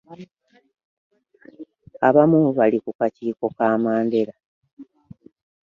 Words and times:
Abamu 2.07 2.37
abaali 2.49 2.77
ku 2.83 2.91
kakiiko 2.99 3.45
ka 3.57 3.67
Mandela. 3.83 4.35